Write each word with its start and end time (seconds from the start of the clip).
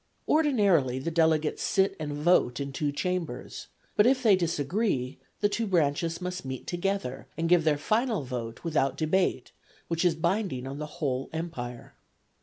Ordinarily 0.27 0.97
the 0.97 1.11
delegates 1.11 1.61
sit 1.61 1.95
and 1.99 2.11
vote 2.13 2.59
in 2.59 2.73
two 2.73 2.91
Chambers, 2.91 3.67
but 3.95 4.07
if 4.07 4.23
they 4.23 4.35
disagree 4.35 5.19
the 5.41 5.47
two 5.47 5.67
branches 5.67 6.19
must 6.19 6.43
meet 6.43 6.65
together 6.65 7.27
and 7.37 7.47
give 7.47 7.63
their 7.65 7.77
final 7.77 8.23
vote 8.23 8.63
without 8.63 8.97
debate, 8.97 9.51
which 9.89 10.03
is 10.03 10.15
binding 10.15 10.65
on 10.65 10.79
the 10.79 10.87
whole 10.97 11.29
empire. 11.31 11.93